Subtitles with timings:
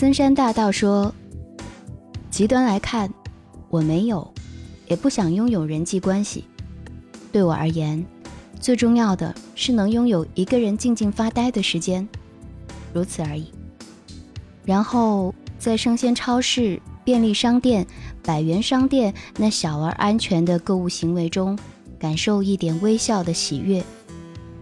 [0.00, 1.14] 森山大道说
[2.32, 3.12] ：“极端来看，
[3.68, 4.32] 我没有，
[4.86, 6.46] 也不想拥有人际关系。
[7.30, 8.02] 对我而言，
[8.58, 12.08] 最重要的是能拥有一个人静静发呆的时间，
[12.94, 13.52] 如此而已。
[14.64, 17.86] 然后在生鲜超市、便利商店、
[18.22, 21.58] 百元商店那小而安全的购物行为中，
[21.98, 23.84] 感受一点微笑的喜悦，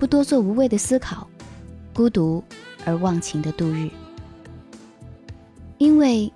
[0.00, 1.28] 不多做无谓的思考，
[1.94, 2.42] 孤独
[2.84, 3.88] 而忘情的度日。”
[5.78, 6.30] 因为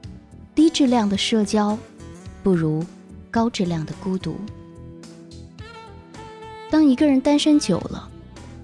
[0.54, 1.76] 低质量的社交
[2.42, 2.84] 不如
[3.30, 4.36] 高质量的孤独。
[6.70, 8.08] 当一个人单身久了，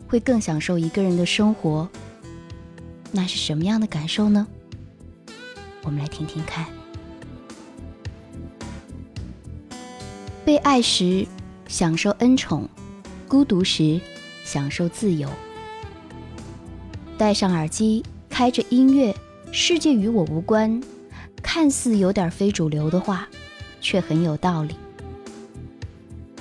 [0.08, 1.88] 会更享受一个人的生活。
[3.10, 4.46] 那是什么样的感受呢？
[5.82, 6.66] 我们来听听看。
[10.44, 11.26] 被爱时
[11.66, 12.68] 享受恩宠，
[13.26, 14.00] 孤独时
[14.44, 15.28] 享受自由。
[17.18, 19.14] 戴上耳机，开着音乐。
[19.50, 20.80] 世界与我无关，
[21.42, 23.28] 看似有点非主流的话，
[23.80, 24.76] 却很有道理。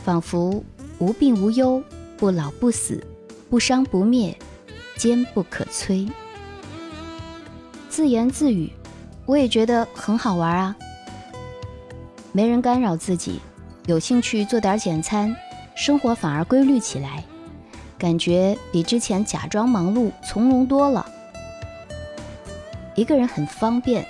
[0.03, 0.63] 仿佛
[0.99, 1.81] 无病无忧，
[2.17, 3.05] 不老不死，
[3.49, 4.37] 不伤不灭，
[4.95, 6.09] 坚不可摧。
[7.89, 8.71] 自言自语，
[9.25, 10.75] 我也觉得很好玩啊。
[12.31, 13.39] 没人干扰自己，
[13.87, 15.35] 有兴趣做点简餐，
[15.75, 17.23] 生活反而规律起来，
[17.97, 21.05] 感觉比之前假装忙碌从容多了。
[22.97, 24.03] 一个人很方便，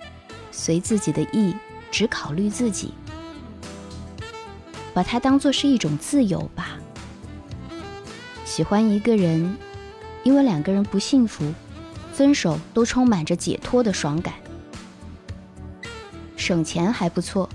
[0.50, 1.54] 随自己的意，
[1.92, 2.94] 只考虑自己，
[4.94, 6.78] 把它当做是一种自由吧。
[8.46, 9.58] 喜欢一个人，
[10.24, 11.54] 因为两个人不幸福，
[12.14, 14.34] 分手都充满着解脱的爽感。
[16.38, 17.50] 省钱还不错，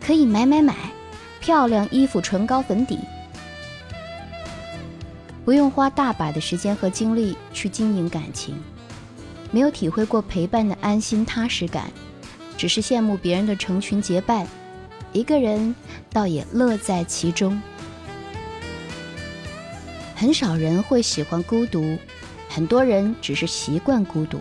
[0.00, 0.74] 可以买买买，
[1.40, 2.98] 漂亮衣服、唇膏、粉底，
[5.44, 8.60] 不用花大把的时间和精力去经营感情。
[9.52, 11.92] 没有体会过陪伴的安心踏实感，
[12.56, 14.44] 只是羡慕别人的成群结伴，
[15.12, 15.74] 一个人
[16.10, 17.60] 倒也乐在其中。
[20.16, 21.98] 很少人会喜欢孤独，
[22.48, 24.40] 很多人只是习惯孤独。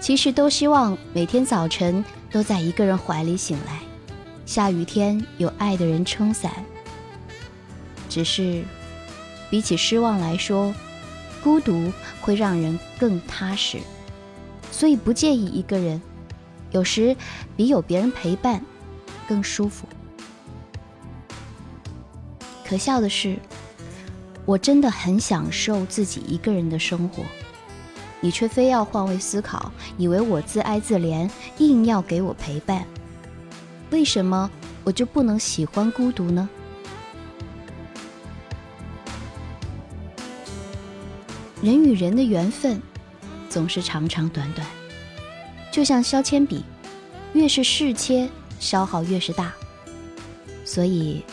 [0.00, 3.80] 其实都希望每天早晨都在一个人怀里醒来，
[4.46, 6.52] 下雨天有爱的人撑伞。
[8.08, 8.62] 只是，
[9.50, 10.72] 比起失望来说，
[11.42, 13.78] 孤独会让人更踏实。
[14.76, 16.02] 所以不介意一个人，
[16.70, 17.16] 有时
[17.56, 18.62] 比有别人陪伴
[19.26, 19.88] 更舒服。
[22.62, 23.38] 可笑的是，
[24.44, 27.22] 我真的很享受自己一个人的生活，
[28.20, 32.84] 你却非要换位思考，以为我自哀自怜，硬要给我陪伴。
[33.90, 34.50] 为什么
[34.84, 36.46] 我就不能喜欢孤独呢？
[41.62, 42.78] 人与人的缘分。
[43.56, 44.66] 总是长长短短，
[45.72, 46.62] 就像削铅笔，
[47.32, 48.28] 越是试切，
[48.60, 49.50] 消耗越是大。
[50.62, 51.24] 所以，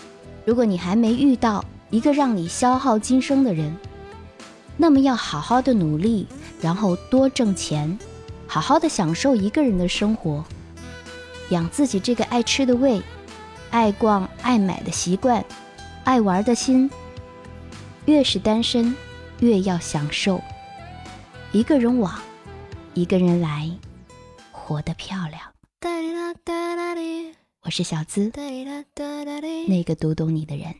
[0.45, 3.75] 如果你还没遇到一个让你消耗今生的人，
[4.77, 6.25] 那么要好好的努力，
[6.61, 7.99] 然后多挣钱，
[8.47, 10.45] 好好的享受一个人的生活，
[11.49, 13.01] 养自己这个爱吃的胃，
[13.69, 15.43] 爱逛爱买的习惯，
[16.05, 16.89] 爱玩的心。
[18.05, 18.95] 越是单身，
[19.41, 20.41] 越要享受。
[21.53, 22.19] 一个人往，
[22.95, 23.69] 一个人来，
[24.51, 25.39] 活得漂亮。
[27.61, 28.31] 我是小资，
[29.67, 30.73] 那个读懂你的人。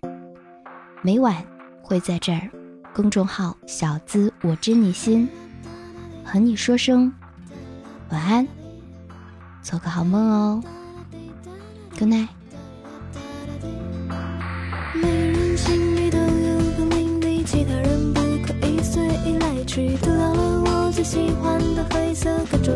[1.03, 1.45] 每晚
[1.83, 2.50] 会在这儿，
[2.91, 5.29] 公众号“小资我知你心”，
[6.25, 7.13] 和你说声
[8.09, 8.47] 晚安，
[9.62, 10.63] 做个好梦哦。
[12.00, 12.29] Good night。
[17.45, 17.63] 喜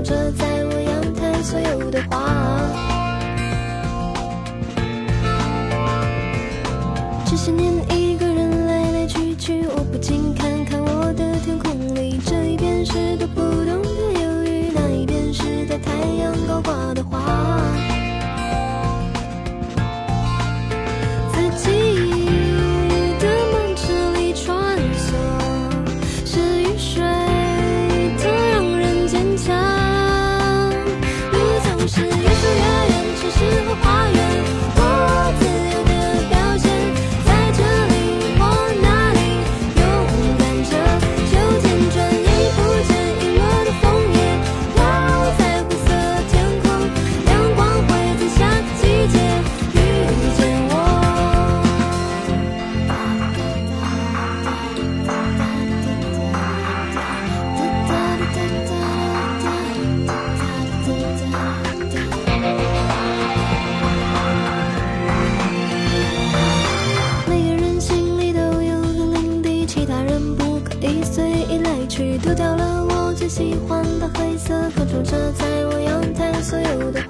[0.07, 2.63] 着在我阳台所有的花。
[7.25, 13.89] 这些年一个人来来去去，我不禁看看我的天空里，这一边是读不懂的
[14.21, 17.87] 忧郁，那一边是在太阳高挂的花。
[72.27, 77.01] 丢掉了我最喜欢的黑色，可种着在我阳台所有的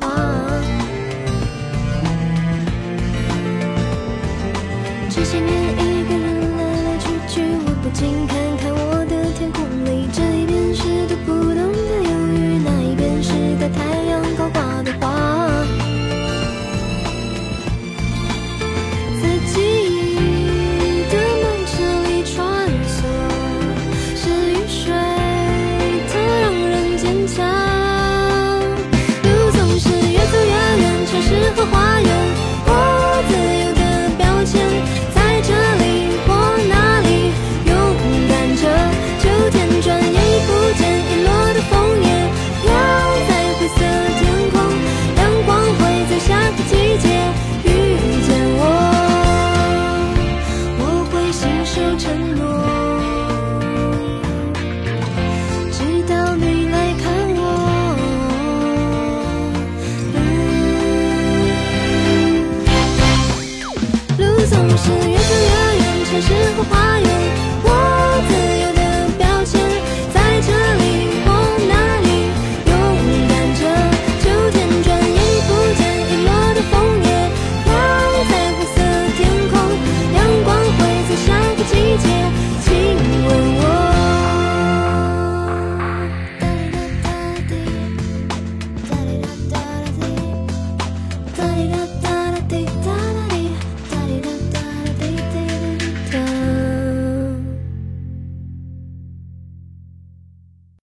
[66.17, 66.99] 有时候花